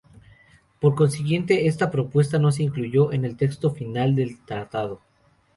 Por 0.79 0.95
consiguiente, 0.95 1.67
esta 1.67 1.91
propuesta 1.91 2.39
no 2.39 2.51
se 2.51 2.63
incluyó 2.63 3.13
en 3.13 3.23
el 3.23 3.37
texto 3.37 3.69
final 3.69 4.15
del 4.15 4.39
tratado. 4.43 4.99